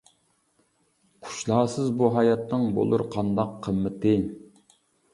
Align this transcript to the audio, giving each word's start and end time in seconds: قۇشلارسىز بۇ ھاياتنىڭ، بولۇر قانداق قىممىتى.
قۇشلارسىز 1.25 1.93
بۇ 2.01 2.11
ھاياتنىڭ، 2.17 2.67
بولۇر 2.81 3.07
قانداق 3.19 3.57
قىممىتى. 3.69 4.19